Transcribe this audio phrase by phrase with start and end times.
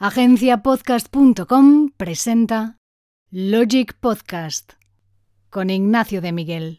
[0.00, 2.76] Agenciapodcast.com presenta
[3.32, 4.74] Logic Podcast
[5.50, 6.78] con Ignacio de Miguel.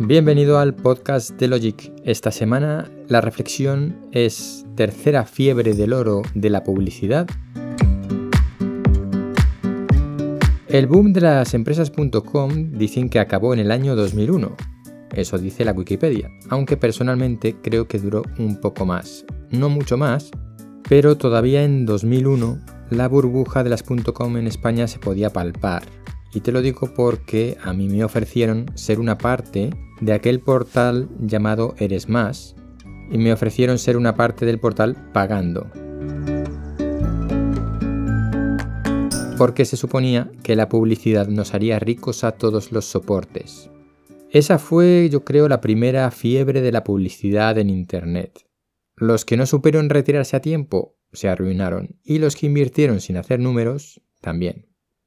[0.00, 1.92] Bienvenido al podcast de Logic.
[2.02, 7.28] Esta semana la reflexión es tercera fiebre del oro de la publicidad.
[10.68, 14.56] El boom de las empresas.com dicen que acabó en el año 2001.
[15.14, 19.24] Eso dice la Wikipedia, aunque personalmente creo que duró un poco más.
[19.50, 20.30] No mucho más,
[20.88, 22.58] pero todavía en 2001
[22.90, 25.82] la burbuja de las .com en España se podía palpar
[26.32, 31.08] y te lo digo porque a mí me ofrecieron ser una parte de aquel portal
[31.18, 32.54] llamado Eres Más
[33.10, 35.66] y me ofrecieron ser una parte del portal pagando.
[39.38, 43.70] Porque se suponía que la publicidad nos haría ricos a todos los soportes.
[44.30, 48.46] Esa fue, yo creo, la primera fiebre de la publicidad en Internet.
[48.96, 53.40] Los que no supieron retirarse a tiempo se arruinaron y los que invirtieron sin hacer
[53.40, 54.66] números también.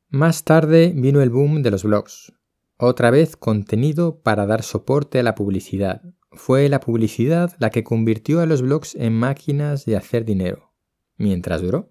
[0.10, 2.34] Más tarde vino el boom de los blogs.
[2.78, 6.02] Otra vez contenido para dar soporte a la publicidad.
[6.32, 10.74] Fue la publicidad la que convirtió a los blogs en máquinas de hacer dinero.
[11.18, 11.90] Mientras duró.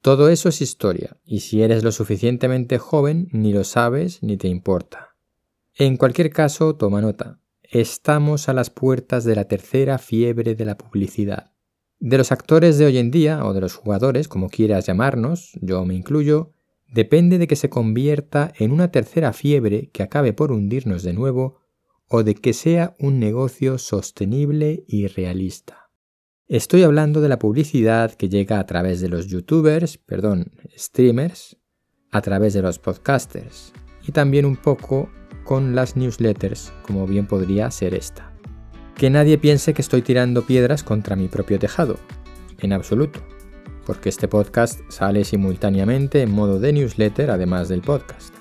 [0.00, 4.46] Todo eso es historia, y si eres lo suficientemente joven, ni lo sabes ni te
[4.46, 5.07] importa.
[5.80, 7.38] En cualquier caso, toma nota.
[7.62, 11.52] Estamos a las puertas de la tercera fiebre de la publicidad.
[12.00, 15.84] De los actores de hoy en día, o de los jugadores, como quieras llamarnos, yo
[15.84, 16.52] me incluyo,
[16.88, 21.60] depende de que se convierta en una tercera fiebre que acabe por hundirnos de nuevo
[22.08, 25.92] o de que sea un negocio sostenible y realista.
[26.48, 31.56] Estoy hablando de la publicidad que llega a través de los youtubers, perdón, streamers,
[32.10, 33.72] a través de los podcasters
[34.04, 35.08] y también un poco
[35.48, 38.30] con las newsletters, como bien podría ser esta.
[38.94, 41.96] Que nadie piense que estoy tirando piedras contra mi propio tejado,
[42.60, 43.20] en absoluto
[43.88, 48.34] porque este podcast sale simultáneamente en modo de newsletter además del podcast.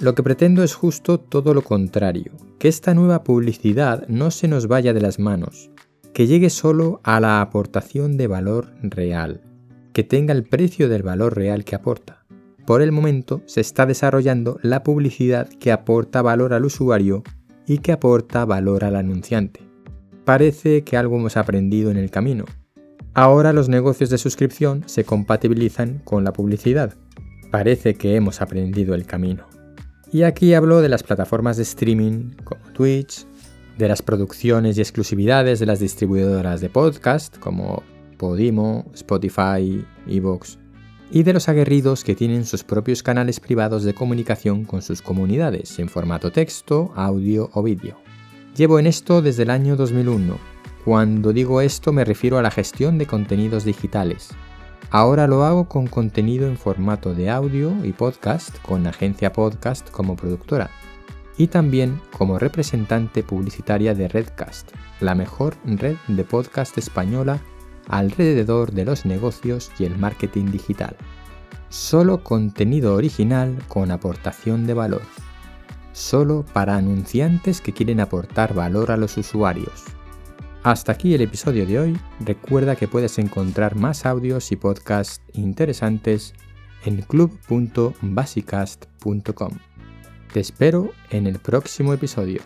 [0.00, 4.66] Lo que pretendo es justo todo lo contrario, que esta nueva publicidad no se nos
[4.66, 5.70] vaya de las manos,
[6.14, 9.42] que llegue solo a la aportación de valor real,
[9.92, 12.23] que tenga el precio del valor real que aporta.
[12.66, 17.22] Por el momento se está desarrollando la publicidad que aporta valor al usuario
[17.66, 19.60] y que aporta valor al anunciante.
[20.24, 22.46] Parece que algo hemos aprendido en el camino,
[23.16, 26.94] Ahora los negocios de suscripción se compatibilizan con la publicidad.
[27.52, 29.46] Parece que hemos aprendido el camino.
[30.10, 33.24] Y aquí hablo de las plataformas de streaming como Twitch,
[33.78, 37.84] de las producciones y exclusividades de las distribuidoras de podcast como
[38.18, 40.58] Podimo, Spotify, Evox,
[41.10, 45.78] y de los aguerridos que tienen sus propios canales privados de comunicación con sus comunidades
[45.78, 47.96] en formato texto, audio o vídeo.
[48.56, 50.54] Llevo en esto desde el año 2001
[50.84, 54.28] cuando digo esto me refiero a la gestión de contenidos digitales.
[54.90, 60.14] Ahora lo hago con contenido en formato de audio y podcast con Agencia Podcast como
[60.14, 60.70] productora
[61.38, 67.40] y también como representante publicitaria de Redcast, la mejor red de podcast española
[67.88, 70.96] alrededor de los negocios y el marketing digital.
[71.68, 75.02] Solo contenido original con aportación de valor.
[75.92, 79.84] Solo para anunciantes que quieren aportar valor a los usuarios.
[80.62, 81.98] Hasta aquí el episodio de hoy.
[82.20, 86.32] Recuerda que puedes encontrar más audios y podcasts interesantes
[86.84, 89.50] en club.basicast.com.
[90.32, 92.40] Te espero en el próximo episodio.